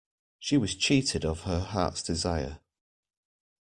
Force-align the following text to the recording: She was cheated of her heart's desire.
She 0.39 0.57
was 0.57 0.73
cheated 0.73 1.23
of 1.23 1.41
her 1.41 1.59
heart's 1.59 2.01
desire. 2.01 2.57